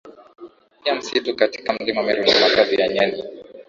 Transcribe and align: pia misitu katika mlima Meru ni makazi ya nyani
pia 0.83 0.95
misitu 0.95 1.35
katika 1.35 1.73
mlima 1.73 2.03
Meru 2.03 2.23
ni 2.23 2.31
makazi 2.33 2.75
ya 2.81 2.87
nyani 2.87 3.23